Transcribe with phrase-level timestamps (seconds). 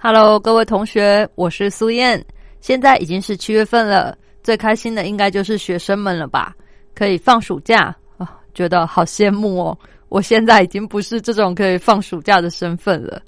[0.00, 2.24] ？Hello，各位同学，我是苏燕。
[2.60, 6.54] 现在已经是七月份了，最开心的应该就是学生们了吧？
[6.94, 9.78] 可以放暑假啊，觉得好羡慕哦！
[10.08, 13.20] 我现在已经不是这种可以放暑假的身份了。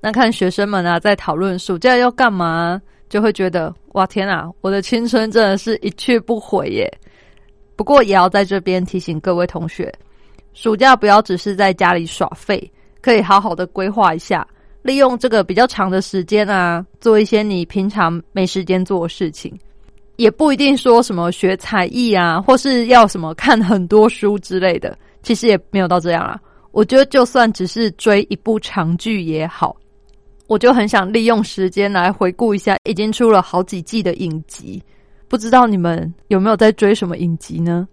[0.00, 6.88] 那看学生们啊，在讨论暑假要干嘛，就会觉得哇天啊，我的青春真的是一去不回耶！
[7.74, 9.92] 不过也要在这边提醒各位同学，
[10.54, 12.70] 暑假不要只是在家里耍废，
[13.00, 14.46] 可以好好的规划一下。
[14.82, 19.56] 利用这个比较长的时间啊，做一些你平常没时间做的事情，
[20.16, 26.38] 也不一定说什么学才艺啊，或是要什么看很多书之类的，其实也没有到这样啊。
[26.72, 29.76] 我觉得就算只是追一部长剧也好，
[30.46, 34.82] 我就很想利用时间来回顾一下已经出了好几季的影集。
[35.28, 37.86] 不知道你们有没有在追什么影集呢？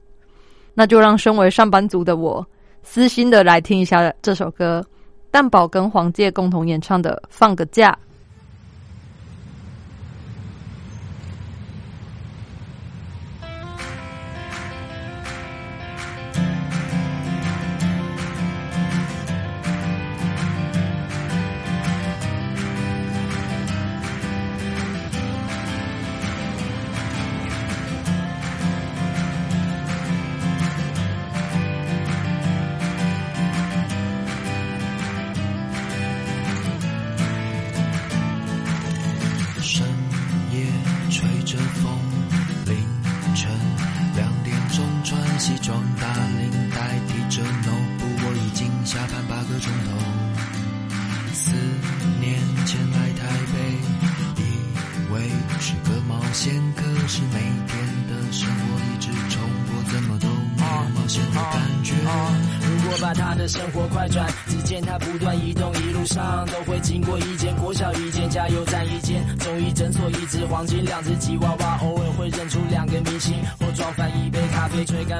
[0.73, 2.45] 那就让身为上班族的我
[2.83, 4.83] 私心的来听一下这首歌。
[5.31, 7.97] 蛋宝跟黄玠共同演唱的《放个假》。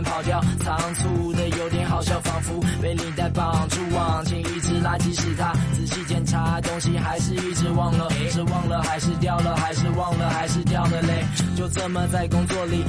[0.04, 11.26] 跑掉仓促的有点好笑仿佛被领带绑住往前一直拉即使他仔细检查东西还是一直忘了是忘了还是掉了还是忘了还是掉了嘞。
[11.56, 12.84] 就这么在工作里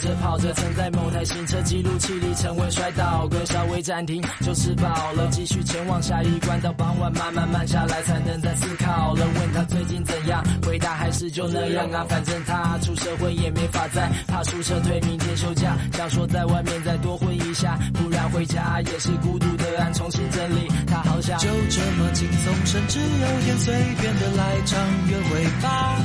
[0.00, 6.60] 着跑着，曾在某台行车记录器里成为摔倒哥，稍微暂停就吃饱了，继续前往下一关。
[6.60, 9.26] 到傍晚慢慢慢下来，才能再思考了。
[9.26, 12.04] 问他最近怎样，回答还是就那样啊。
[12.08, 20.68] 反正他出社会也没法再怕宿舍退，明天休假，想说在外面再多混一下，不然回家也是孤独的案，重新整理。
[20.86, 24.78] 他好想就这么轻松，甚至有点随便的来场
[25.08, 25.98] 约会吧。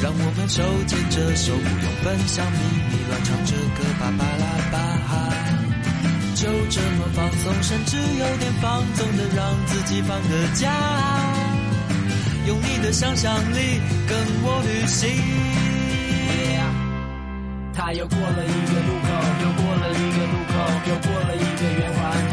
[0.00, 2.58] 让我们手牵着手，不用分享秘
[2.90, 5.10] 密，乱唱着歌，巴巴拉巴哈，
[6.34, 10.70] 就这么放松，甚至有点放纵的让自己放个假，
[12.46, 15.08] 用你的想象力跟我旅行。
[17.72, 19.08] 他又过了一个路口，
[19.40, 20.54] 又过了一个路口，
[20.88, 22.27] 又过了一个圆环，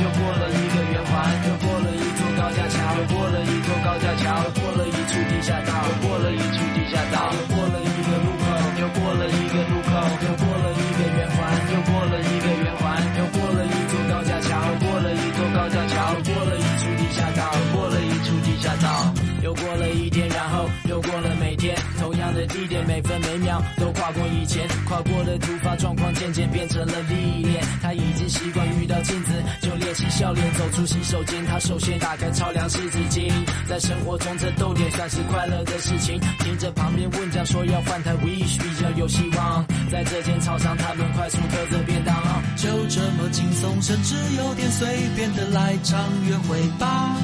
[24.05, 27.59] 跨过以前跨过的突发状况，渐渐变成了历练。
[27.81, 29.31] 他已经习惯遇到镜子
[29.63, 33.33] 就练习笑脸，走出洗手间，他首先打开超量湿纸巾。
[33.67, 36.21] 在生活中这逗点算是快乐的事情。
[36.37, 39.65] 听着旁边问讲说要换台 wish 比较有希望。
[39.91, 42.15] 在这间操场，他们快速嗑着便当，
[42.57, 45.99] 就这么轻松，甚至有点随便的来场
[46.29, 47.17] 约会吧。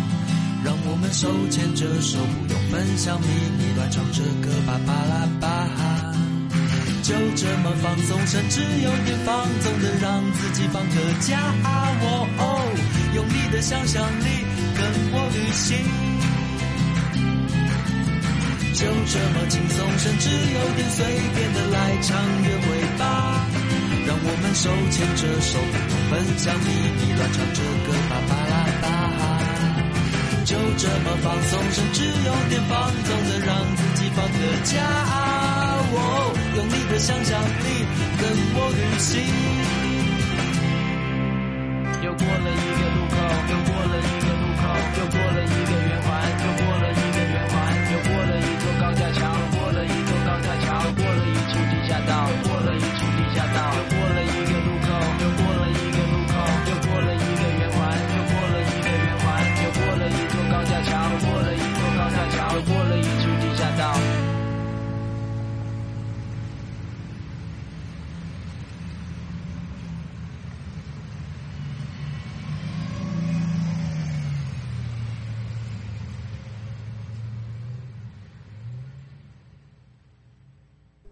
[0.64, 5.91] 让我们手牵着手，不用分享秘密，乱唱着歌，巴巴拉巴哈，
[7.02, 11.40] 就这么放松，甚至有点放纵的让自己放个假。
[12.38, 12.62] 哦，
[13.16, 14.46] 用你的想象力
[14.78, 15.82] 跟我旅行，
[18.78, 21.04] 就这么轻松，甚至有点随
[21.34, 23.04] 便的来场约会吧。
[24.06, 28.86] 让我们手牵着手，不用分享秘密，乱唱着歌，巴巴拉巴。
[30.46, 34.22] 就这么放松，甚至有点放纵的让自己放。
[34.32, 35.41] 个假。
[35.94, 35.98] 我，
[36.56, 37.86] 用你的想象力
[38.18, 38.24] 跟
[38.56, 39.12] 我旅行。
[42.04, 42.48] 又过了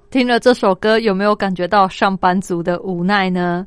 [0.10, 3.66] 听了这首歌，有没有感觉到上班族的无奈呢？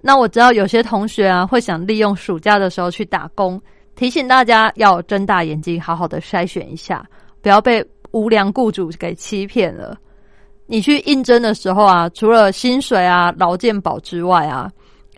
[0.00, 3.60] 那我知道有些同学啊，会想利用暑假的时候去打工，
[3.96, 7.04] 提醒大家要睁大眼睛，好好的筛选一下，
[7.42, 9.98] 不要被无良雇主给欺骗了。
[10.66, 14.70] 你去应征的时候啊，除了薪水啊、劳健保之外啊，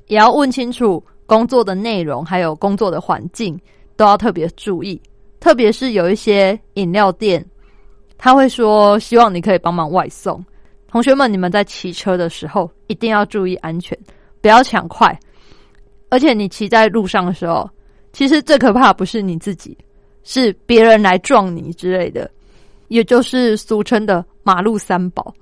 [0.06, 3.60] 也要问清楚工作的内容，还有工作的环境，
[3.94, 4.98] 都要特别注意。
[5.38, 7.44] 特别是有一些饮料店，
[8.16, 10.42] 他会说希望你可以帮忙外送。
[10.92, 13.98] 同学们，你们在骑车的时候一定要注意安全，
[14.42, 15.18] 不要抢快。
[16.10, 17.68] 而且你骑在路上的时候，
[18.12, 19.74] 其实最可怕不是你自己，
[20.22, 22.30] 是别人来撞你之类的，
[22.88, 25.32] 也就是俗称的马路三宝。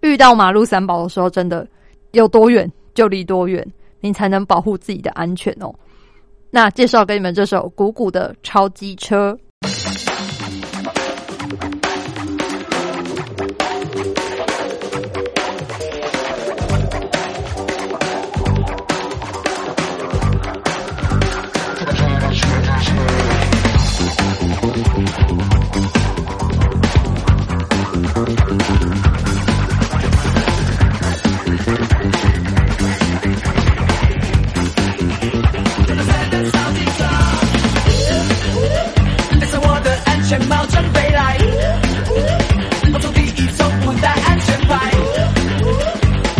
[0.00, 1.68] 遇到马路三宝的时候，真的
[2.12, 3.62] 有多远就离多远，
[4.00, 5.70] 你才能保护自己的安全哦。
[6.50, 9.38] 那介绍给你们这首鼓鼓的超机车。
[40.28, 41.38] 全帽，准备来。
[42.92, 44.92] 我从第一种不带安全牌，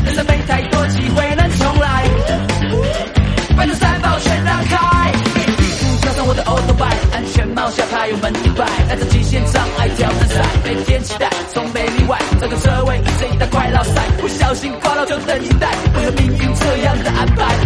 [0.05, 2.05] 人生没太多机会能重来。
[3.57, 4.77] 拜托三宝全让开，
[6.03, 12.19] 跳上我的 auto bike，安全帽下它有门一摆，带着极限障碍挑战赛，每天期待，从没例外。
[12.39, 15.67] 这个车位一直一大快老塞，不小心挂到就等一代。
[15.97, 17.57] 为何命运这样的安排，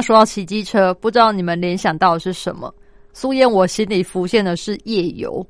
[0.00, 2.72] 说到骑机车，不知道你们联想到的是什么？
[3.12, 5.44] 苏燕，我心里浮现的是夜游。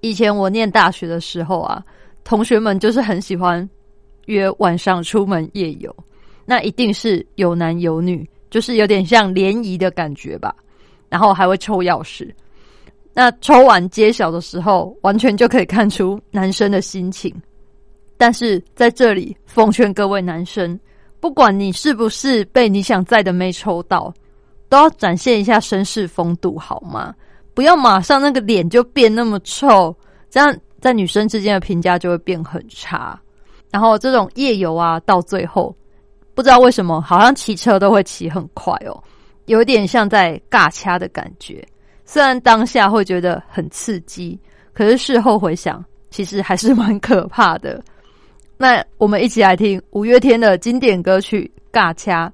[0.00, 1.84] 以前我念大学的时候啊，
[2.24, 3.68] 同学们就是很喜欢
[4.26, 5.94] 约晚上出门夜游，
[6.44, 10.54] 那一定是有男有女，就是有点像联谊的感觉吧。
[11.08, 12.32] 然后还会抽钥匙，
[13.12, 17.30] 那抽完揭晓的时候，完全就可以看出男生的心情。
[18.16, 20.78] 但是在这里奉劝各位男生，
[21.22, 24.12] 不管你是不是被你想在的妹抽到，
[24.68, 27.14] 都要展现一下绅士风度，好吗？
[27.54, 29.96] 不要马上那个脸就变那么臭，
[30.28, 33.16] 这样在女生之间的评价就会变很差。
[33.70, 35.72] 然后这种夜游啊，到最后
[36.34, 39.00] 不知道为什么，好像骑车都会骑很快哦，
[39.44, 41.64] 有点像在尬掐的感觉。
[42.04, 44.36] 虽然当下会觉得很刺激，
[44.72, 47.80] 可是事后回想，其实还是蛮可怕的。
[48.62, 52.28] 那我们一起来听五月天的经典歌曲《尬掐》。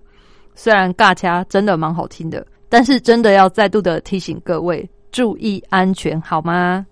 [0.55, 6.85] 虽然尬掐真的蛮好听的，但是真的要再度的提醒各位注意安全，好吗？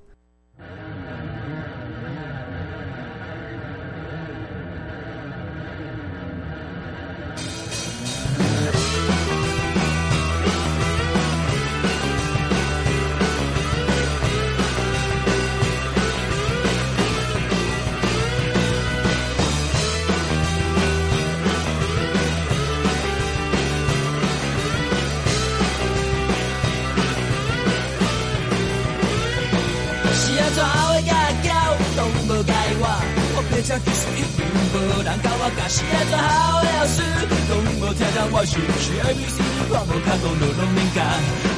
[38.46, 41.02] 是不是 A B C D，我无卡讲就拢免教。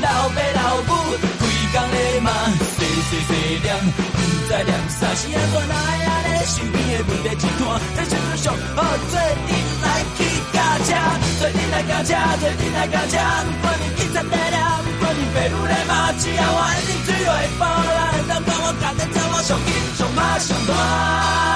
[0.01, 0.91] 老爸老母
[1.37, 3.31] 规工咧骂，细细细
[3.61, 5.77] 念，不知念啥是安怎来
[6.09, 8.81] 安尼，身边的问题一摊，在世界上好
[9.13, 9.53] 做阵
[9.85, 10.57] 来去驾
[10.89, 10.97] 车，
[11.37, 13.21] 做阵来驾车，做阵来驾车，
[13.53, 14.57] 不管你警察在念，
[14.89, 18.01] 不管你爸母咧骂，只要我一定水落波澜，
[18.33, 21.48] 当帮我赶得走，我上紧上拍上大。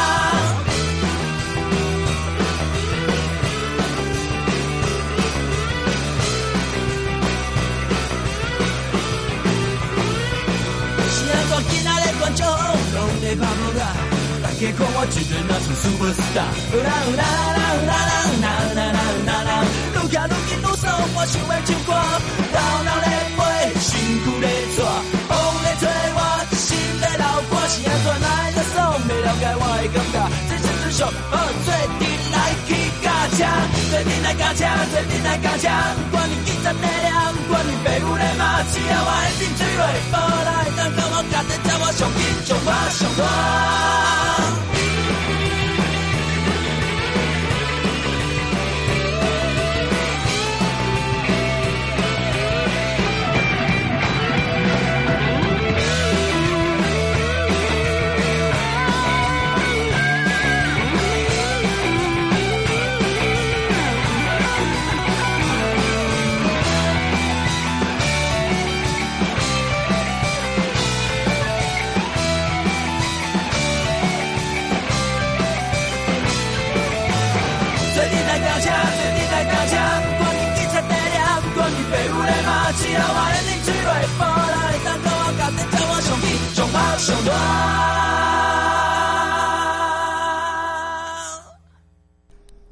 [12.23, 13.85] 今仔日观众拢在拍无啊？
[14.43, 19.51] 大家看我一个若像 super star，有啦有啦啦有啦啦有啦啦啦有啦啦，
[19.91, 21.91] 愈行愈紧愈爽，我想要唱歌，
[22.53, 23.43] 头脑咧飞，
[23.83, 23.91] 身
[24.23, 24.87] 躯咧拽，
[25.27, 25.31] 风
[25.63, 25.83] 咧吹
[26.15, 26.19] 我，
[26.55, 28.79] 心咧流汗，是安怎来的爽？
[29.03, 31.35] 袂了解我的感觉，这世界上好
[31.67, 32.71] 做阵来去
[33.03, 33.43] 驾车，
[33.91, 35.67] 做阵来驾车，做阵来驾车，
[36.11, 40.15] 不管你警察在念，不管你爸母咧骂，只要我一定水落波
[40.47, 40.62] 来，
[42.93, 44.12] 上拍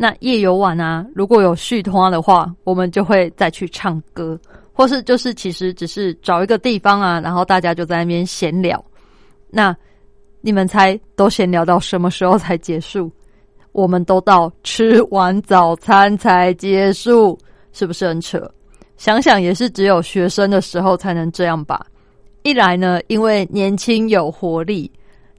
[0.02, 4.40] 那夜游晚啊，如果有续通的话，我们就会再去唱歌，
[4.72, 8.82] 或是就是其实只是找一个地方啊，然后大家就在那边闲聊。
[9.50, 9.76] 那
[10.40, 13.12] 你们猜都闲聊到什么时候才结束？
[13.72, 17.38] 我们都到吃完早餐才结束，
[17.70, 18.50] 是不是很扯？
[18.96, 21.84] 想想也是只有学生的时候才能这样吧。
[22.42, 24.90] 一来呢，因为年轻有活力，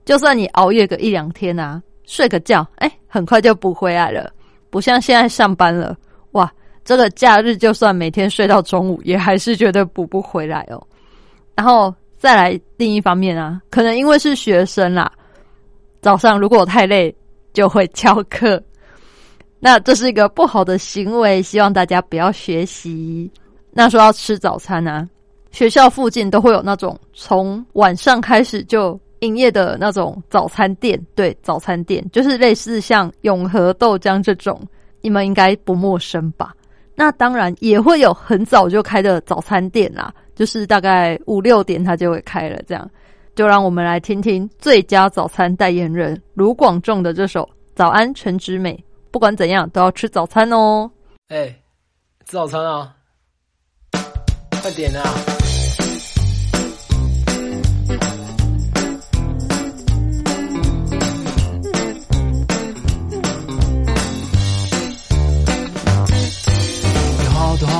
[0.06, 4.32] 就算你熬夜个一两天啊，睡个觉，哎，很快就补回来了。
[4.72, 5.96] 不像现在上班了，
[6.32, 6.51] 哇，
[6.84, 10.82] 这个假日就算每天睡到中午，也还是觉得补不回来哦。
[11.56, 15.12] 然后再来另一方面啊，可能因为是学生啦，
[16.01, 17.13] 早上如果太累
[17.54, 18.63] 就会翘课，
[19.60, 23.30] 那这是一个不好的行为，希望大家不要学习。
[23.72, 25.08] 那说要吃早餐啊，
[25.51, 34.62] 学校附近都会有那种从晚上开始就营业的那种早餐店，对，早餐店就是类似像永和豆浆这种，
[35.01, 36.54] 你们应该不陌生吧？
[36.94, 42.62] 那当然也会有很早就开的早餐店啦，就是大概五六点它就会开了。
[42.68, 42.88] 这样，
[43.34, 48.74] 就让我们来听听最佳早餐代言人卢广仲的这首《早安陈之美》。
[49.10, 50.90] 不管怎样，都要吃早餐哦。
[51.30, 51.48] 哎，
[52.25, 52.96] 吃早餐啊！
[54.62, 55.04] 快点啊！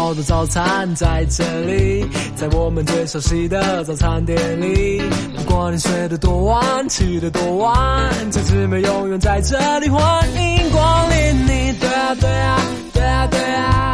[0.02, 2.04] 好的早餐在这里，
[2.36, 5.00] 在我们最熟悉的早餐店里。
[5.38, 10.02] 不管你睡得多晚，起得多晚，这姊妹永远在这里，欢
[10.34, 11.74] 迎光临你。
[11.80, 12.60] 对啊，对啊，
[12.92, 13.91] 对啊，对啊，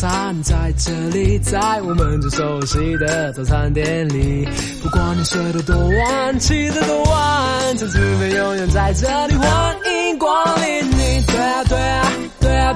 [0.00, 4.48] 餐在这里，在我们最熟悉的早餐店里。
[4.82, 10.32] 不管你睡得多晚，起得多晚，这姊妹永远在这里，欢迎光
[10.64, 11.22] 临你。
[11.26, 12.08] 对啊，对啊，
[12.40, 12.72] 对啊，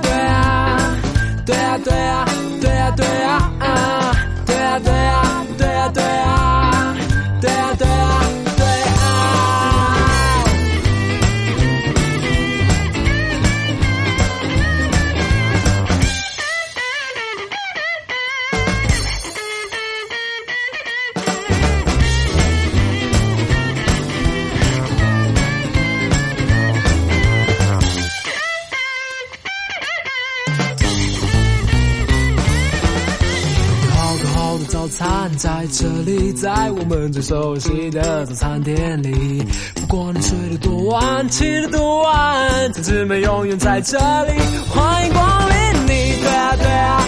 [1.46, 2.20] 对啊，对啊，对啊，
[2.61, 5.34] 对啊，对啊，啊对啊，对啊，对啊，
[34.94, 39.42] 餐在这里，在我们最熟悉的早餐店里。
[39.74, 44.33] 不管你睡得多晚，起得多晚，这姊妹永远在这里，
[44.68, 46.22] 欢迎光临你。
[46.22, 47.04] 对啊，对啊，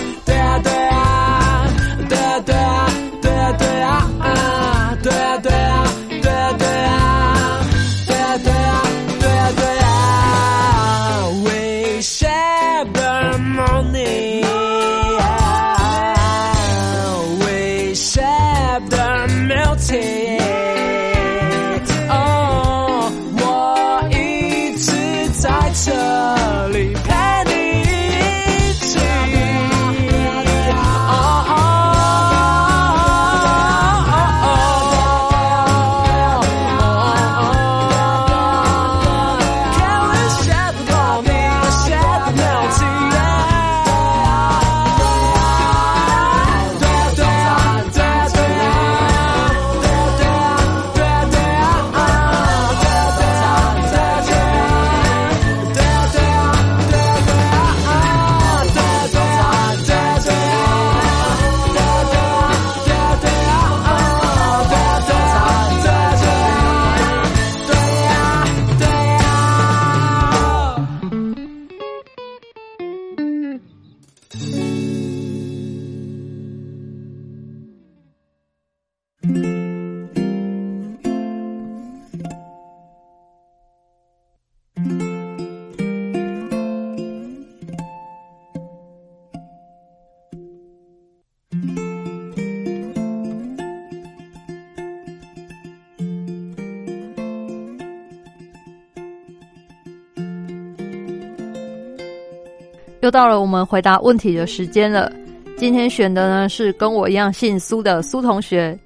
[103.07, 105.13] 又到了我们回答问题的时间了。
[105.57, 108.77] 今天选的呢是跟我一样姓苏的苏同学。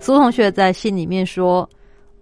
[0.00, 1.68] 苏同学在信里面说：“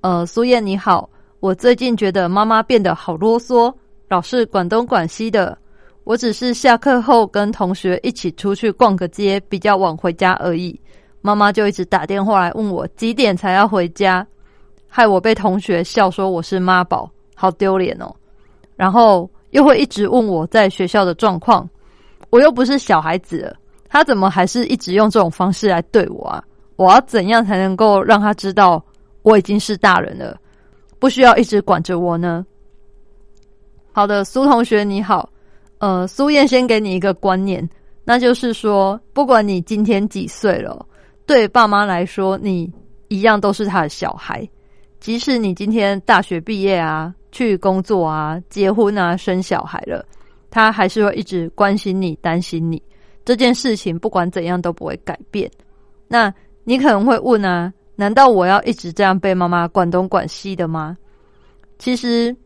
[0.02, 1.08] 呃，苏燕你好，
[1.40, 3.72] 我最近觉得妈妈变得好啰嗦，
[4.10, 5.56] 老是管东管西的。
[6.04, 10.78] 我只是下课后跟同学一起出去逛个街，比较晚回家而已。
[11.22, 14.26] 妈妈就一直打电话来问我几点才要回家，
[14.86, 18.14] 害我被同学笑说我是妈宝，好丢脸哦。
[18.76, 21.66] 然后又会一直问我在学校的状况，
[22.28, 23.56] 我又不是小孩子了，
[23.88, 26.44] 他怎么还是一直用这种方式来对我啊？
[26.76, 28.82] 我要怎样才能够让他知道
[29.22, 30.36] 我已经是大人了，
[30.98, 32.44] 不需要一直管着我呢？
[33.92, 35.28] 好的，苏同学你好，
[35.78, 37.68] 呃，苏燕先给你一个观念，
[38.04, 40.84] 那就是说，不管你今天几岁了，
[41.26, 42.72] 对爸妈来说，你
[43.08, 44.48] 一样都是他的小孩，
[45.02, 47.14] 即使你今天大学毕业啊。
[47.34, 50.04] 去工作啊，结婚啊，生小孩了，
[50.50, 52.80] 他还是会一直关心你、担心你。
[53.24, 55.50] 这件事情不管怎样都不会改变。
[56.08, 56.30] 那
[56.62, 60.94] 你可能会问啊，难道我要一直这样被妈妈管东管西的吗？
[61.78, 62.36] 其实，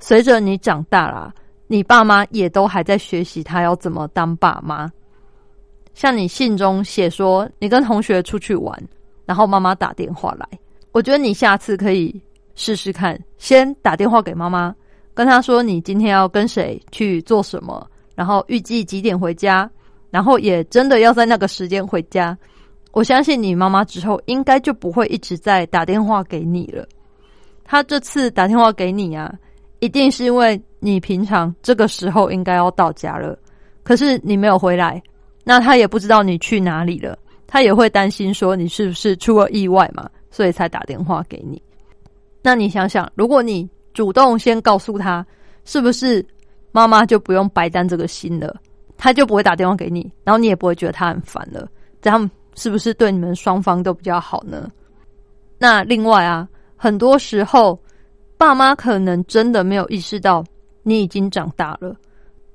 [0.00, 1.32] 随着你长大啦，
[1.66, 4.86] 你爸妈也都还在学习他要怎么当爸妈。
[5.94, 8.78] 像你信中写说，你跟同学出去玩，
[9.24, 10.46] 然后妈妈打电话来，
[10.96, 12.18] 我觉得你下次可以
[12.54, 14.74] 试试看，先打电话给妈妈，
[15.12, 19.70] 跟她说你今天要跟谁去做什么，然后预计几点回家，
[20.08, 22.34] 然后也真的要在那个时间回家。
[22.92, 26.88] 我相信你妈妈之后应该就不会一直在打电话给你了。
[27.62, 29.30] 她这次打电话给你啊，
[29.80, 33.38] 一定是因为你平常这个时候应该要到家了，
[33.82, 35.02] 可是你没有回来。
[35.44, 41.62] 那他也不知道你去哪里了，他也会担心说你是不是出了意外嘛，所以才打电话给你。
[42.42, 45.26] 那你想想，如果你主动先告诉他，
[45.64, 46.22] 是不是
[46.72, 48.54] 妈妈就不用白担这个心了？
[48.98, 51.66] 他就不会打电话给你，然后你也不会觉得他很烦了。
[52.02, 54.70] 这样是不是对你们双方都比较好呢？
[55.56, 56.46] 那另外啊，
[56.76, 57.80] 很多时候
[58.36, 60.44] 爸妈可能真的没有意识到
[60.82, 61.96] 你已经长大了，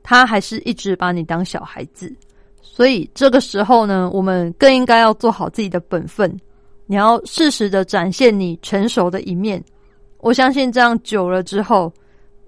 [0.04, 2.16] 他还是一直把你当小孩子。
[2.62, 6.40] 所以这个时候呢，我们更应该要做好自己的本分。
[6.92, 9.64] 你要适时的展现你成熟的一面。
[10.18, 11.90] 我相信这样久了之后，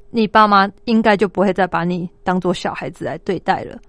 [0.09, 3.79] 你爸妈应该就不会再把你当做小孩子来对待了。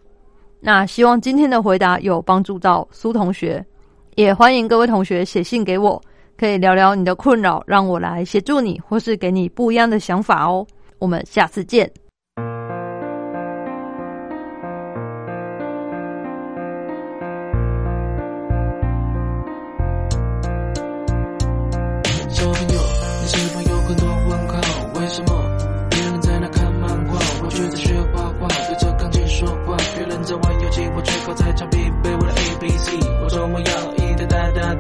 [0.61, 3.67] 那希望今天的回答有帮助到苏同学，
[4.15, 6.01] 也欢迎各位同学写信给我，
[6.39, 10.65] 可以聊聊你的困扰，让我来协助你，或是给你不一样的想法哦。
[11.01, 11.91] 我们下次见。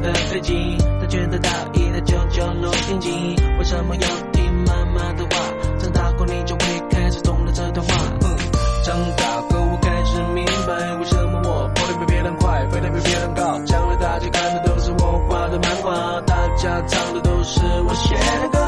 [0.04, 3.36] 的飞机，他觉得大一台九九落定机。
[3.58, 5.30] 为什么要听妈妈的话？
[5.78, 7.94] 长大后你就会开始懂了这段话。
[8.20, 8.36] 嗯，
[8.84, 13.58] 长大后我开始明白，为什么我跑得比别人快，飞得比别人高。
[13.64, 18.58] 将来大家看的都是我画的漫画，大家唱的都是我写的歌。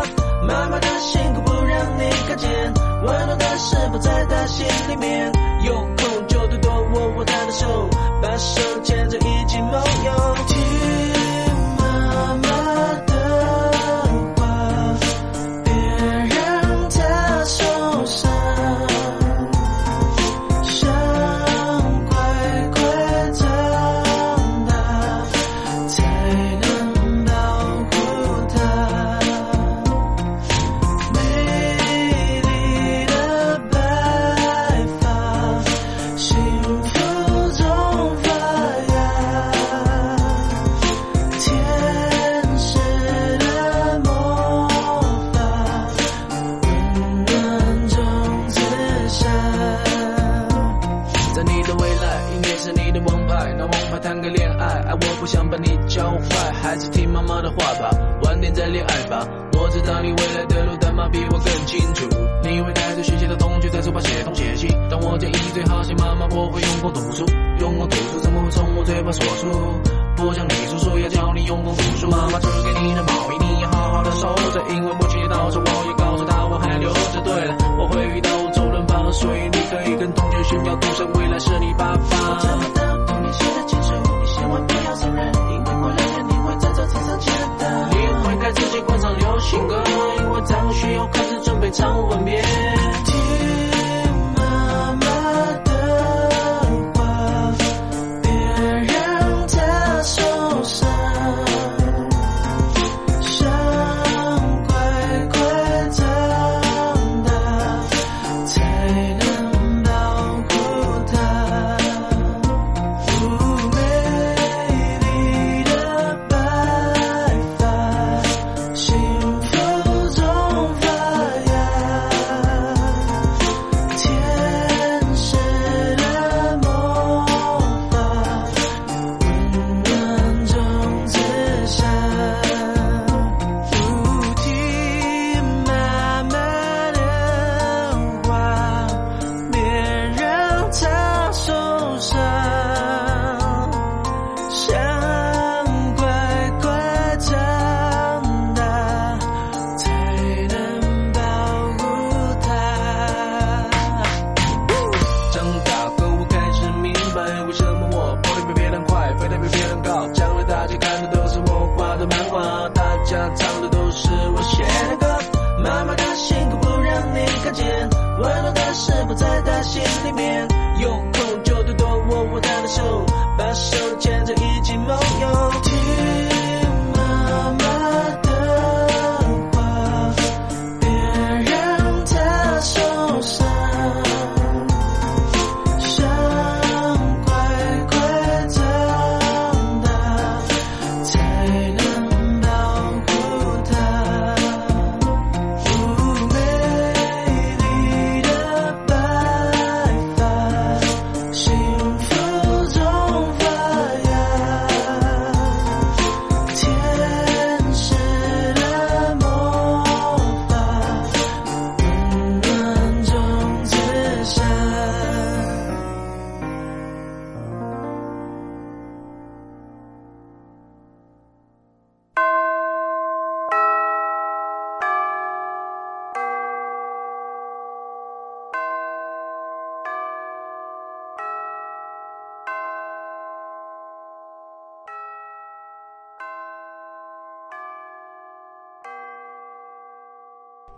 [0.48, 2.48] 妈妈的辛苦不让你看见，
[3.04, 5.30] 温暖的是否在她心里面？
[5.66, 7.90] 有空就多多握握她的手，
[8.22, 8.95] 把手牵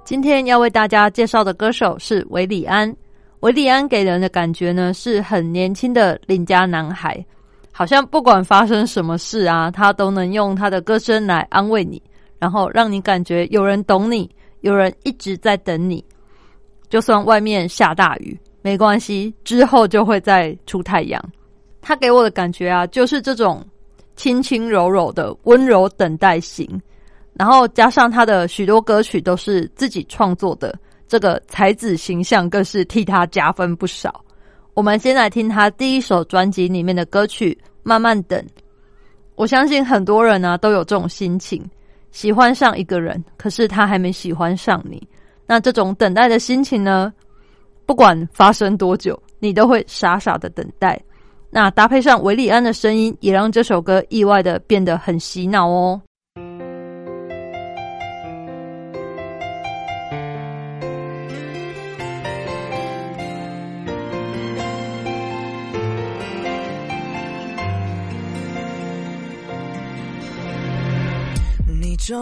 [0.08, 2.90] 今天要为大家介绍的歌手是韦礼安。
[3.40, 7.22] 韦礼安给人的感觉呢是很年轻的邻家男孩，
[7.70, 12.02] 好像不管发生什么事啊，他都能用他的歌声来安慰你，
[12.38, 14.30] 然后让你感觉有人懂你，
[14.62, 16.02] 有人一直在等你。
[16.88, 21.22] 就算外面下大雨，没关系，之后就会再出太阳。
[21.82, 23.62] 他给我的感觉啊，就是这种
[24.16, 26.66] 轻轻柔柔的温柔等待型。
[27.38, 34.22] 然后加上他的许多歌曲都是自己创作的，这个才子形象更是替他加分不少。
[34.74, 38.40] 我们先来听他第一首专辑里面的歌曲《慢慢等》。
[39.36, 41.64] 我相信很多人呢、都有这种心情，
[42.10, 45.00] 喜欢上一个人，可是他还没喜欢上你。
[45.46, 47.12] 那这种等待的心情呢，
[47.86, 51.00] 不管发生多久，你都会傻傻的等待。
[51.50, 56.00] 那搭配上韦利安的声音，也让这首歌意外的变得很洗脑哦。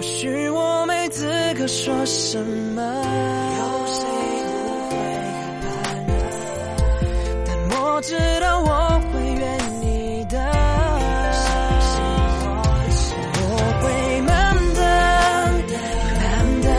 [0.00, 1.26] 或许我没资
[1.58, 4.02] 格说什么，有谁
[4.46, 5.68] 不会害怕
[6.06, 6.12] 呢？
[7.44, 10.40] 但我知道我会愿你的。
[13.42, 13.44] 我
[13.82, 13.84] 会
[14.22, 14.80] 慢等，
[16.16, 16.24] 慢
[16.62, 16.72] 等，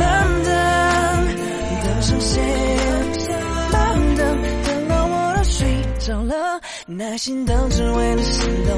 [0.00, 0.02] 慢
[0.42, 0.50] 等，
[1.84, 2.42] 等上线，
[3.70, 3.78] 慢
[4.16, 5.62] 等，等到我都睡
[6.00, 8.76] 着了，耐心等只为了心动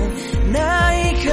[0.52, 1.32] 那一刻。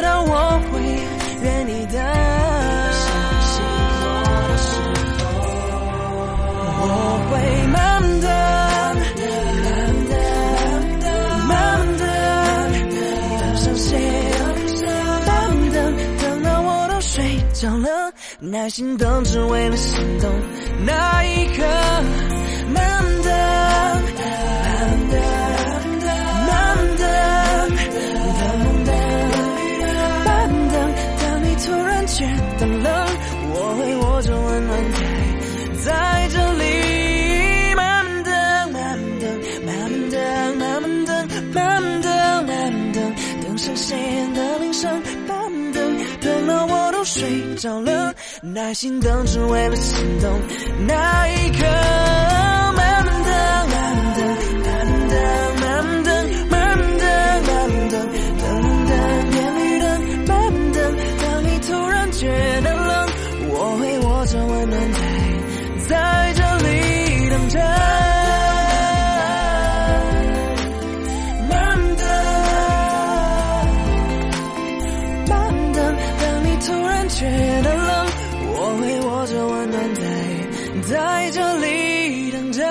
[18.51, 20.29] 耐心等只为了心动
[20.85, 21.63] 那一刻，
[48.53, 50.39] 耐心等，只为了心动
[50.85, 52.50] 那一刻。
[79.95, 80.01] 在
[80.89, 82.61] 在这里等着。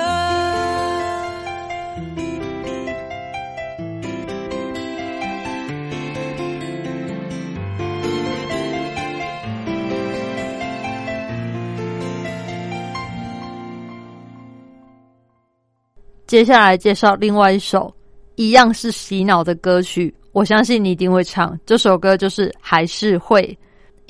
[16.26, 17.92] 接下来介绍另外一首
[18.36, 21.58] 一样是洗脑的歌曲，我相信你一定会唱。
[21.66, 23.42] 这首歌就是《还是会》，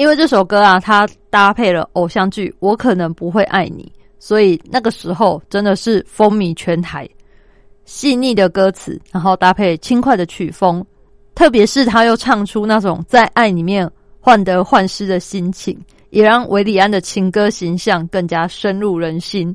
[0.01, 3.85] 因为这首歌啊，它搭配了偶像剧《我可能不会爱你》，
[4.19, 7.07] 所以那个时候真的是风靡全台。
[7.85, 10.83] 细腻的歌词，然后搭配轻快的曲风，
[11.35, 13.87] 特别是他又唱出那种在爱里面
[14.21, 19.55] 患得患失的心情，也让韦礼安的情歌形象更加深入人心。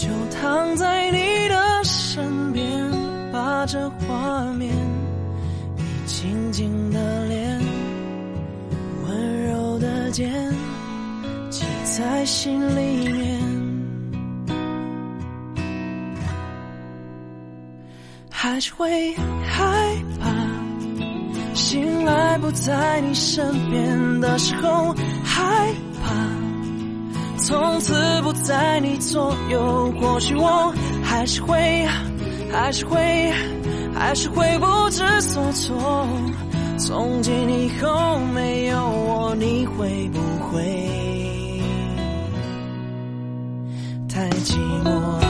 [0.00, 1.18] 就躺在你
[1.50, 2.90] 的身边，
[3.30, 4.74] 把这画面，
[5.76, 7.60] 你静静的脸，
[9.04, 10.32] 温柔的肩，
[11.50, 13.40] 记在心里面。
[18.30, 20.30] 还是会害怕，
[21.52, 26.39] 醒来不在你身边的时候，害怕。
[27.42, 30.72] 从此不在你左右，或许我
[31.02, 31.86] 还是会，
[32.52, 33.32] 还是会，
[33.94, 36.06] 还是会不知所措。
[36.78, 40.62] 从今以后没有我，你会不会
[44.08, 45.29] 太寂寞？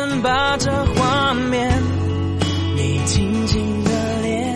[0.23, 1.81] 把这画面，
[2.75, 3.89] 你静静的
[4.21, 4.55] 脸，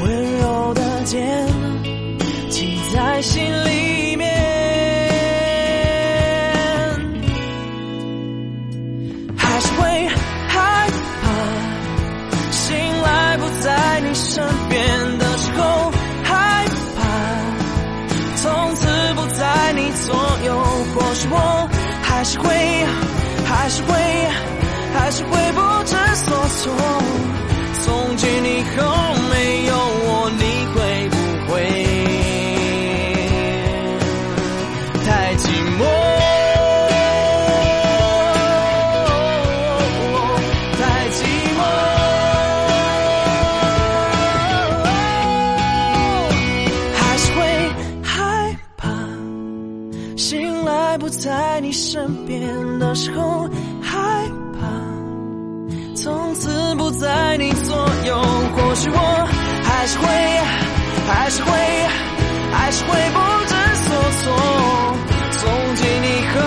[0.00, 1.46] 温柔的肩，
[2.48, 4.30] 记在心里面。
[9.36, 10.08] 还是会
[10.46, 10.88] 害
[11.22, 11.30] 怕，
[12.52, 15.90] 醒来不在你身边的时候，
[16.22, 16.64] 害
[16.96, 17.02] 怕，
[18.36, 20.14] 从此不在你左
[20.46, 20.62] 右。
[20.94, 21.68] 或许我
[22.02, 22.86] 还是会，
[23.54, 23.92] 还是会，
[24.94, 26.72] 还是会不知所措。
[27.84, 28.82] 从今以后
[50.72, 52.40] 在不在你身边
[52.78, 53.46] 的时候，
[53.82, 53.98] 害
[54.58, 54.66] 怕；
[55.94, 59.28] 从此不在你左右，或许我
[59.64, 60.06] 还是会，
[61.06, 61.50] 还是会，
[62.52, 63.54] 还是会不知
[63.84, 64.32] 所措。
[65.32, 65.40] 从
[65.74, 66.40] 今以后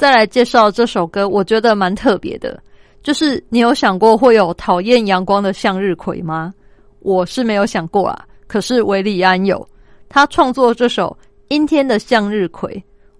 [0.00, 2.58] 再来介绍这首歌，我觉得蛮特别的。
[3.02, 6.54] 就是你有想过会有讨厌阳光的向日葵吗？
[7.00, 8.24] 我是没有想过啊。
[8.46, 9.68] 可是维里安有，
[10.08, 11.14] 他创作这首
[11.48, 12.72] 《阴天的向日葵》，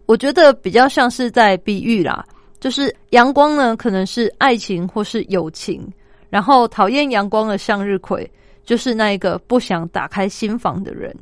[0.07, 2.24] 我觉得比较像是在比喻啦。
[2.61, 5.87] 就是阳光呢，可能是爱情或是友情，
[6.31, 8.26] 然后讨厌阳光的向日葵，
[8.64, 11.14] 就是那一个不想打开心房的人，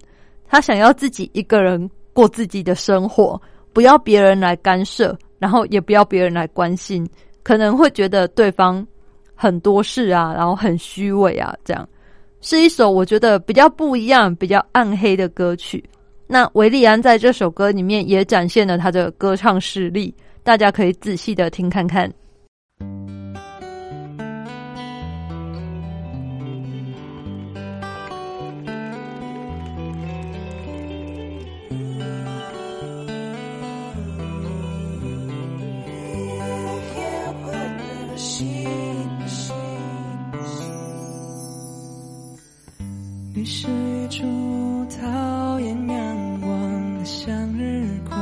[0.46, 3.42] 他想要自己一个人过自己的生活，
[3.72, 7.08] 不要别人来干涉，然后也不要别人来关心。
[7.42, 8.86] 可能会觉得对方
[9.34, 11.88] 很多事啊，然后很虚伪啊，这样
[12.40, 15.82] 是一首我觉得比较不一样、比较暗黑的歌曲。
[16.26, 22.12] 那维利安在这首歌里面也展现了他的歌唱实力，大家可以仔细的听看看。
[43.50, 44.22] 是一株
[45.00, 48.14] 讨厌阳光的向日葵，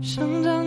[0.00, 0.59] 生长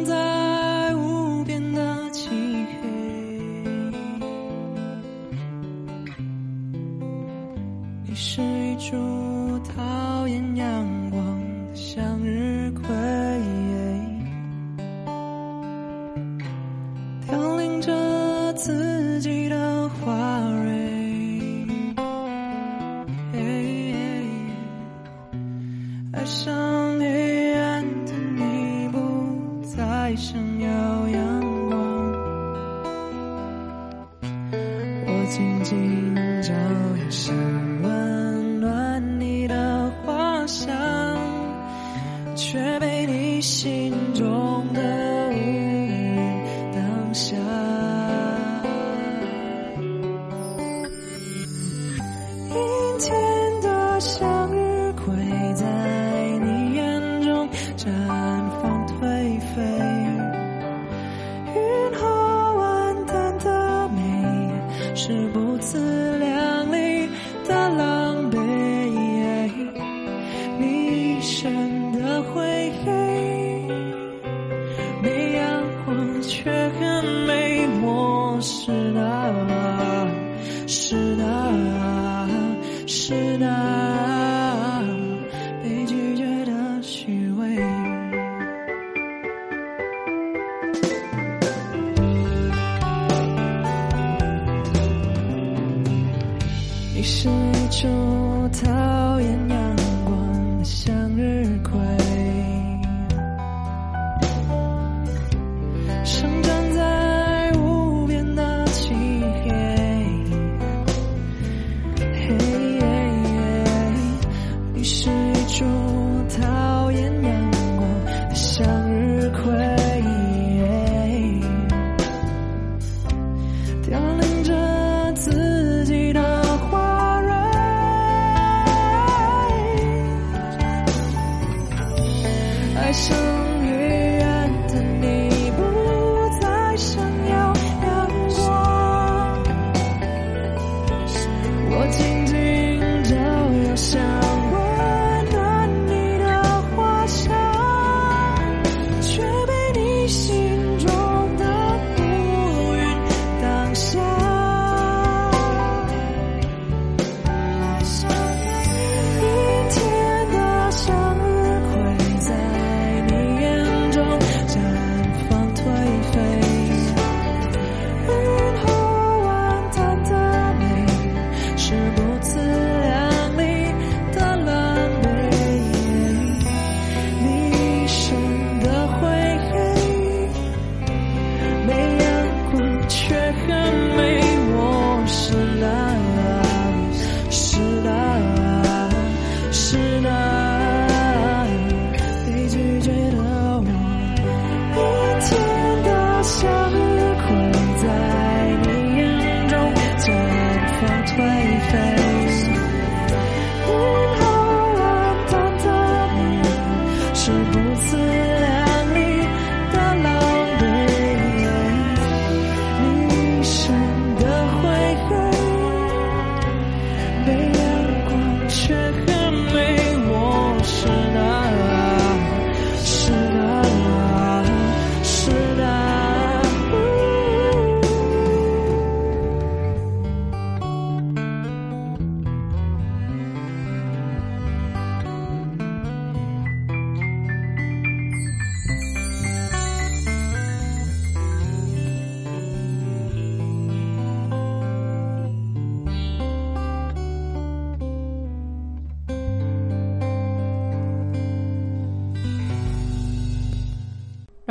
[114.84, 115.13] 你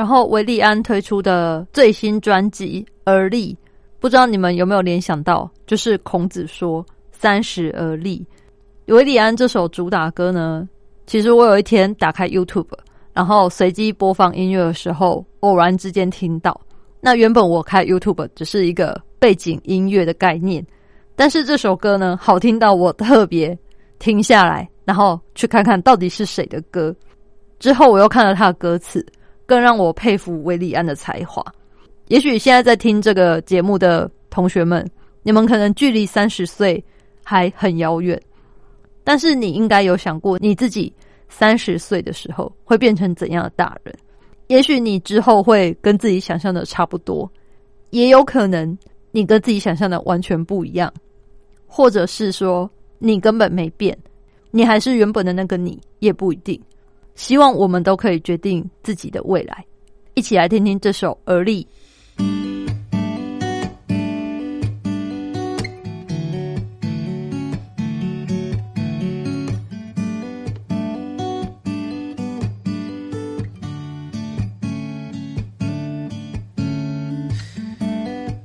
[0.02, 3.54] 然后维利安推出的最新专辑《而立》，
[4.00, 8.26] 不知道你们有没有联想到，就是孔子说“三十而立”。
[8.86, 10.68] 维利安这首主打歌呢，
[11.06, 12.66] 其实我有一天打开 YouTube，
[13.12, 16.60] 然后随机播放音乐的时候，偶然之间听到。
[17.00, 20.66] 那原本我开 YouTube 只是一个背景音乐的概念，
[21.14, 23.56] 但是这首歌呢，好听到我特别
[24.00, 26.92] 停下来，然后去看看到底是谁的歌。
[27.60, 29.06] 之后我又看了他的歌词。
[29.52, 31.44] 更让我佩服维利安的才华。
[32.08, 34.90] 也许现在在听这个节目的同学们，
[35.22, 36.82] 你们可能距离三十岁
[37.22, 38.18] 还很遥远，
[39.04, 40.90] 但是你应该有想过，你自己
[41.28, 43.94] 三十岁的时候会变成怎样的大人？
[44.46, 47.30] 也许你之后会跟自己想象的差不多，
[47.90, 48.74] 也有可能
[49.10, 50.90] 你跟自己想象的完全不一样，
[51.66, 53.94] 或者是说你根本没变，
[54.50, 56.58] 你还是原本的那个你，也不一定。
[57.14, 59.64] 希望我们都可以决定自己的未来，
[60.14, 61.64] 一起来听听这首《而立》。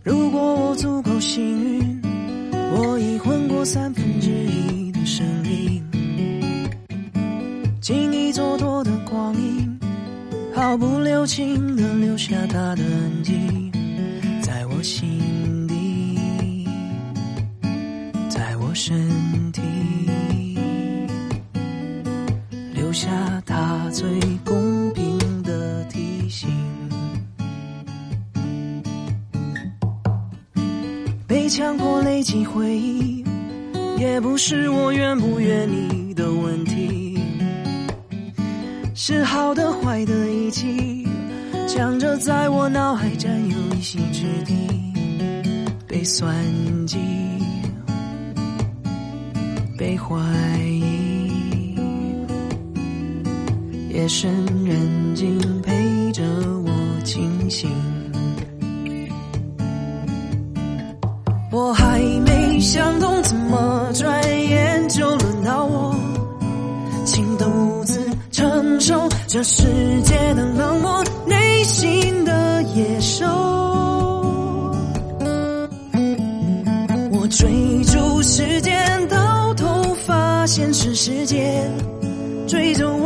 [0.04, 2.02] 如果我足够幸运，
[2.78, 5.67] 我已混过三分之一的生命。
[7.88, 9.80] 经历蹉跎的光阴，
[10.54, 13.72] 毫不留情的留下他的痕迹，
[14.42, 16.68] 在我心底，
[18.28, 18.94] 在我身
[19.54, 19.62] 体，
[22.74, 23.10] 留下
[23.46, 26.50] 他最公平的提醒。
[31.26, 33.24] 被强迫累积回忆，
[33.98, 36.77] 也不是我愿不愿意的问题。
[39.10, 41.08] 是好的坏的一起，
[41.66, 44.54] 强着在我脑海占有一席之地，
[45.88, 46.36] 被算
[46.86, 46.98] 计，
[49.78, 50.18] 被怀
[50.62, 51.78] 疑，
[53.92, 54.30] 夜深
[54.66, 56.26] 人静陪着
[56.66, 57.97] 我清醒。
[69.30, 69.64] 这世
[70.04, 73.26] 界的冷漠，内心的野兽。
[77.12, 81.70] 我追逐时间，到头发现是时间
[82.48, 82.97] 追逐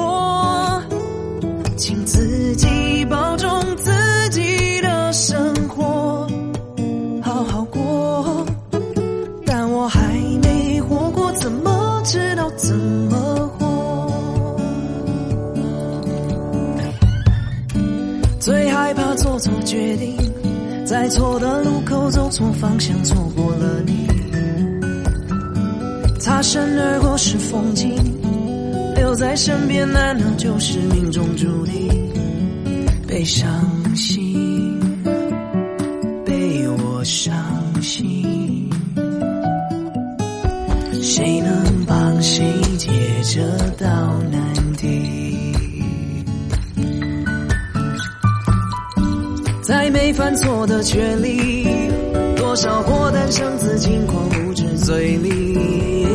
[20.91, 24.05] 在错的路口走错方向，错过了你。
[26.19, 27.95] 擦身而过是风景，
[28.97, 32.11] 留在身边难道就是命中注定？
[33.07, 33.49] 被伤
[33.95, 34.50] 心，
[49.91, 51.67] 没犯错的权利，
[52.37, 56.07] 多少过单生子轻狂不知嘴里，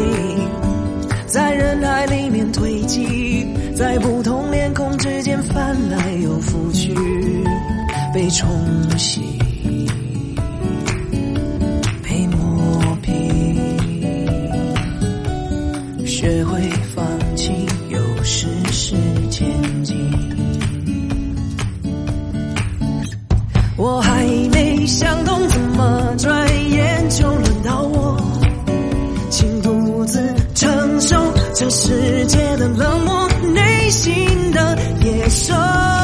[1.27, 6.95] 在人海里面堆积，在不同脸孔之间翻来又覆去，
[8.15, 8.49] 被冲
[8.99, 9.36] 洗，
[35.29, 35.96] 的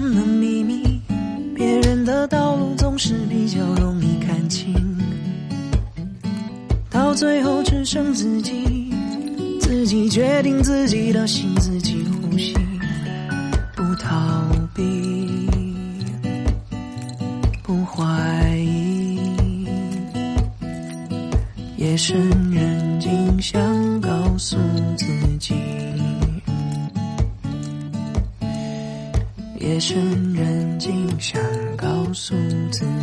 [0.00, 1.00] 什么秘密。
[1.56, 4.72] 别人的道路总是比较容易看清，
[6.88, 8.92] 到最后只剩自己，
[9.60, 12.54] 自己决定自己的心，自己呼吸，
[13.74, 14.40] 不逃
[14.72, 15.50] 避，
[17.64, 19.18] 不怀疑，
[21.76, 22.16] 夜深
[22.52, 23.60] 人静想
[29.78, 31.40] 夜深人静，想
[31.76, 32.34] 告诉
[32.72, 32.97] 自己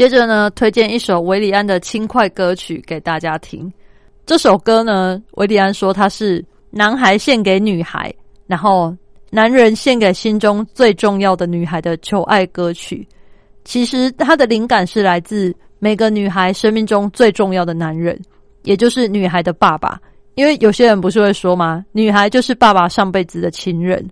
[0.00, 3.70] 接着呢，推荐一首韦礼安的轻快歌曲给大家听。
[4.24, 8.10] 这首歌呢，韦礼安说它是男孩献给女孩，
[8.46, 8.96] 然后
[9.28, 13.06] 男人献给心中最重要的女孩的求爱歌曲。
[13.62, 18.18] 其实它的灵感是来自每个女孩生命中最重要的男人，
[18.62, 20.00] 也就是女孩的爸爸。
[20.34, 21.84] 因为有些人不是会说吗？
[21.92, 24.08] 女孩就是爸爸上辈子的情人。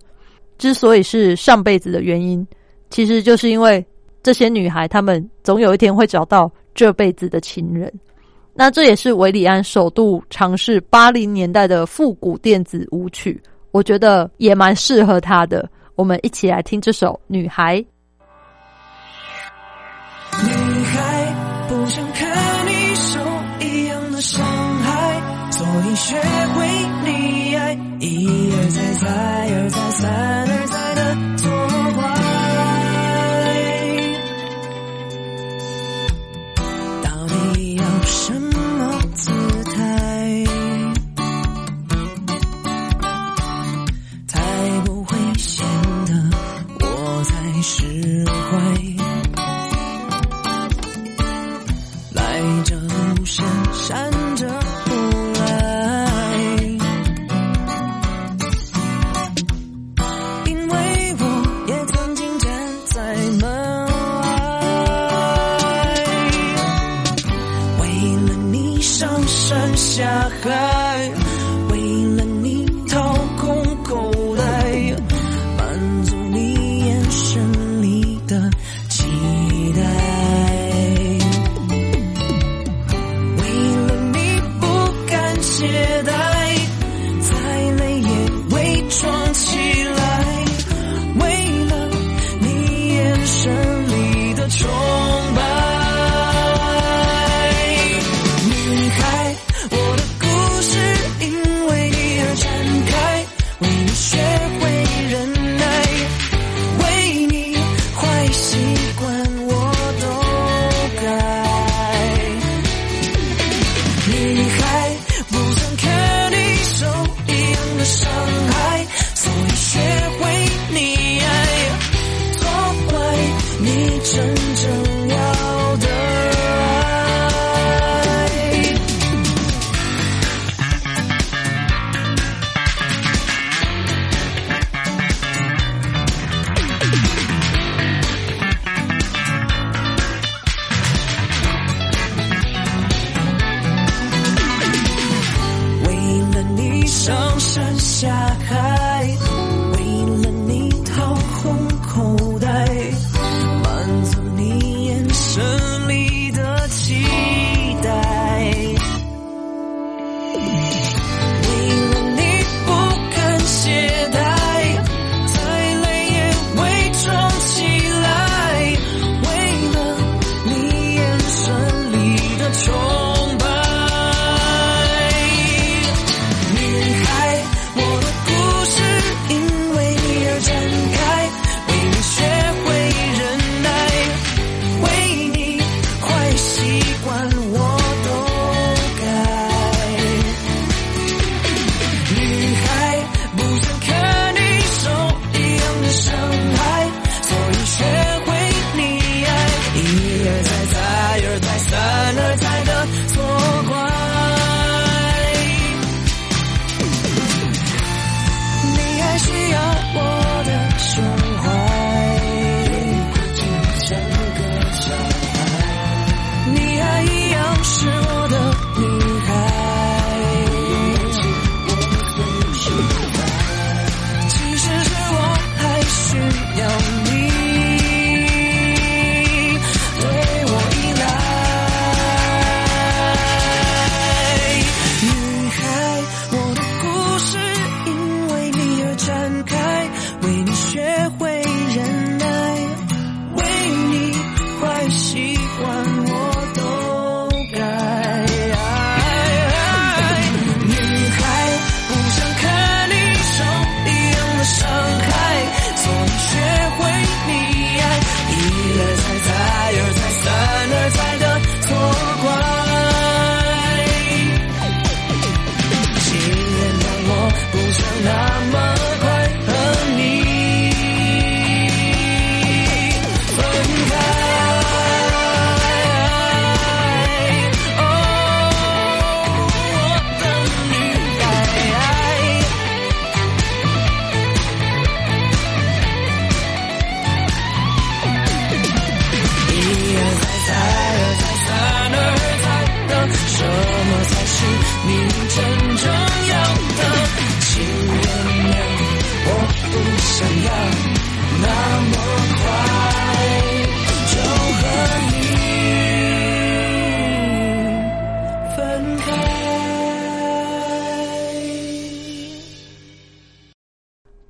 [0.59, 2.47] 之所以是上辈子的原因，
[2.91, 3.83] 其实就是因为。
[4.21, 7.91] 这些女孩，她们总有一天会找到这辈子的情人。
[8.53, 13.41] 那这也是韦礼安首度尝试八零年代的复古电子舞曲，
[13.71, 15.69] 我觉得也蛮适合他的。
[15.95, 17.77] 我们一起来听这首《女孩》。
[20.43, 20.49] 女
[20.83, 21.33] 孩
[21.67, 23.19] 不想看你受
[23.59, 24.45] 一样的伤
[24.79, 26.15] 害，所以学
[26.55, 26.65] 会
[27.05, 29.07] 溺爱，一而再，再
[29.55, 30.38] 而再，三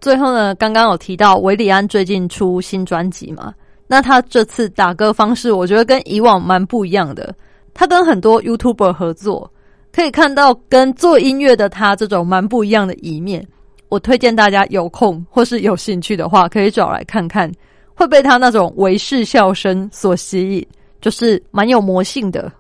[0.10, 3.54] 最后呢，刚刚有提到韦礼安最近出新专辑嘛？
[3.86, 7.32] 那他这次打歌方式，我觉得跟以往蛮不一样的。
[7.76, 9.52] 他跟很多 YouTuber 合作，
[9.92, 13.46] 可以看到跟做音乐的他这种蛮不一样的一面。
[13.88, 17.52] 我推荐大家有空或是有兴趣的话，可以找来看看，
[17.94, 20.68] 会被他那种维视笑声所吸引，
[21.02, 22.52] 就是蛮有魔性的。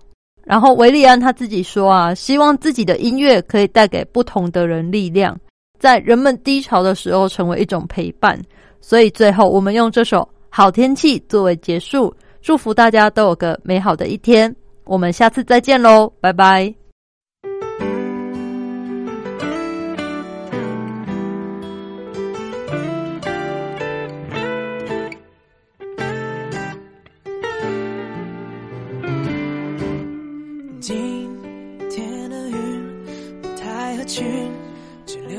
[0.43, 5.35] 然后维利安他自己说啊，希望自己的音乐可以带给不同的人力量。
[5.79, 8.39] 在人们低潮的时候，成为一种陪伴。
[8.81, 10.19] 所以最后，我们用这首
[10.49, 14.53] 《好天气》作为结束，祝福大家都有个美好的一天。
[14.83, 16.78] 我们下次再见喽，拜拜。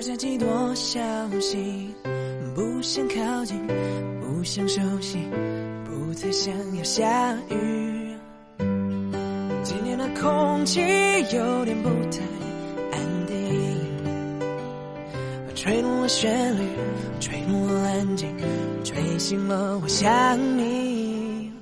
[0.01, 0.99] 留下几多消
[1.41, 1.95] 息，
[2.55, 3.61] 不想靠近，
[4.19, 5.19] 不想熟悉，
[5.85, 8.17] 不再想要下雨。
[9.63, 10.81] 今天的空气
[11.35, 12.23] 有点不太
[12.93, 13.37] 安定，
[15.55, 16.63] 吹动了旋律，
[17.21, 18.35] 吹动了安静，
[18.83, 21.53] 吹醒了我想你。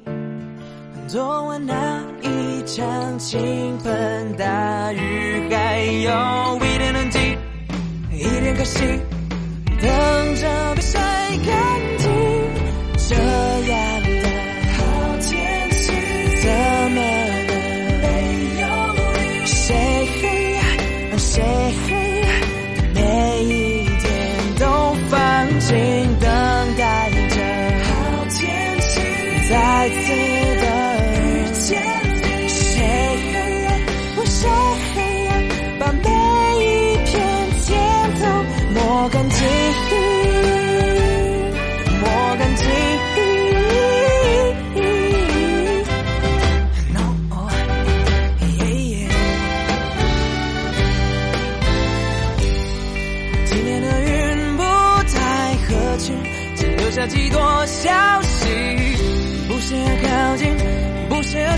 [1.08, 6.77] 昨晚那一场倾盆大雨，还有。
[8.58, 8.80] 可惜，
[9.80, 11.17] 等着被晒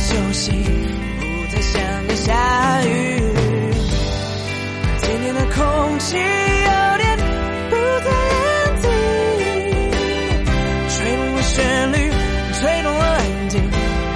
[0.01, 2.89] 休息，不再想要下雨。
[5.03, 7.19] 今天的空气有点
[7.69, 8.89] 不太安静，
[10.89, 11.97] 吹动了旋律，
[12.55, 13.61] 吹动了安静，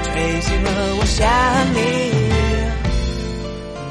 [0.02, 0.68] 吹醒了
[0.98, 1.28] 我想
[1.74, 1.78] 你。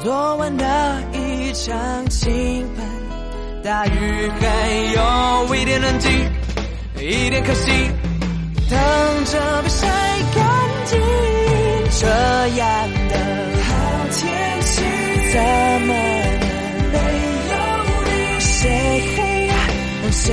[0.02, 0.64] 昨晚的
[1.12, 2.84] 一场倾盆
[3.62, 4.44] 大雨，还
[4.94, 6.10] 有一点冷静，
[6.98, 7.70] 一点可惜，
[8.68, 9.86] 等着被晒
[10.34, 10.44] 干
[10.86, 11.00] 净。
[12.04, 12.10] 这
[12.58, 12.66] 样
[13.08, 13.14] 的
[13.62, 13.70] 好
[14.12, 14.20] 天
[14.60, 14.72] 气，
[15.32, 15.40] 怎
[15.86, 15.92] 么
[16.44, 16.54] 能
[16.92, 16.96] 没
[17.48, 17.54] 有
[18.04, 18.10] 你？
[18.40, 18.52] 谁
[19.48, 19.56] 让
[20.12, 20.24] 谁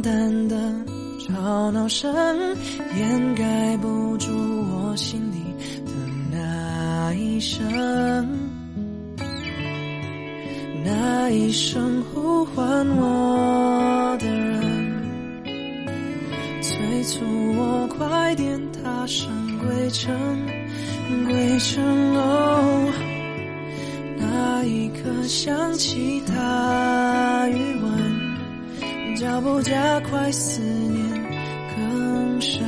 [0.00, 0.56] 冷淡的
[1.18, 2.10] 吵闹声，
[2.96, 5.36] 掩盖不住我心里
[5.84, 5.92] 的
[6.32, 7.60] 那一声，
[10.82, 12.64] 那一声呼唤
[12.96, 15.02] 我的人，
[16.62, 17.20] 催促
[17.58, 19.28] 我快点踏上
[19.58, 20.16] 归程，
[21.26, 21.84] 归程
[22.16, 22.90] 哦。
[24.16, 28.09] 那一刻想起他余温，
[29.20, 31.04] 脚步加快，思念
[31.76, 32.62] 更深。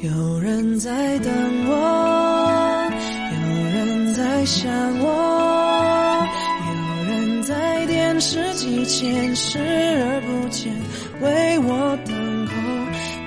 [0.00, 1.30] 有人在等
[1.68, 2.90] 我，
[3.32, 3.36] 有
[3.74, 6.26] 人在想我，
[6.70, 6.72] 有
[7.12, 10.72] 人在电视机前视而不见，
[11.20, 12.52] 为我等候。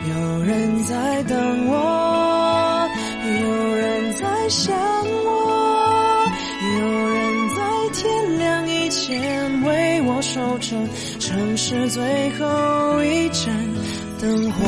[0.09, 1.77] 有人在等我，
[11.19, 13.53] 城市最后一盏
[14.21, 14.65] 灯火。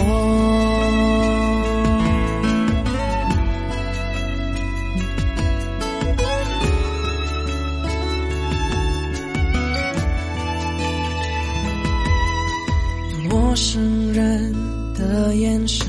[13.30, 14.54] 陌生人
[14.96, 15.88] 的眼神，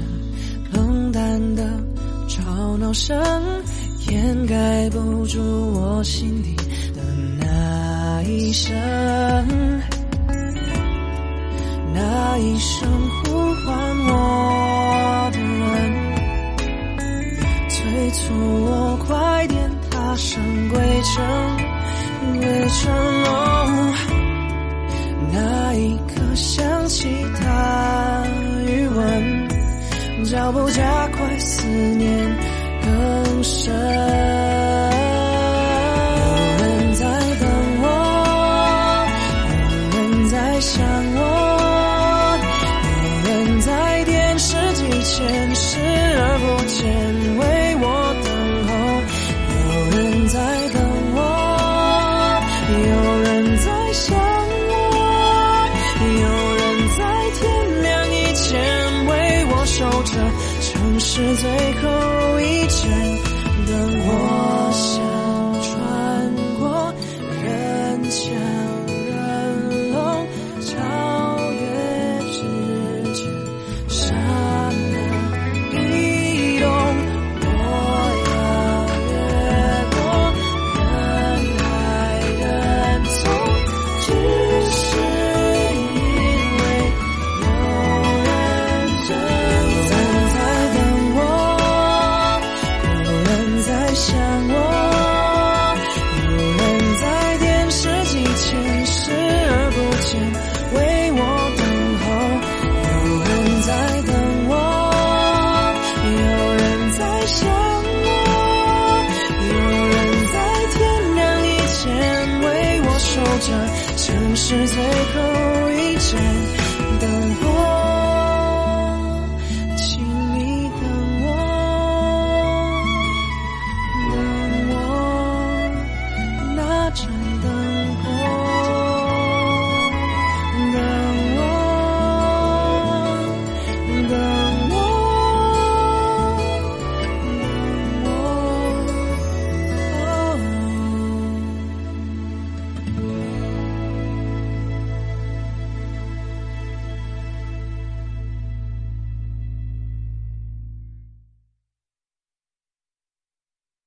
[0.72, 1.68] 冷淡的
[2.28, 3.20] 吵闹声，
[4.10, 5.40] 掩盖不住
[5.72, 6.54] 我心底
[6.94, 7.02] 的
[7.40, 8.72] 那一声，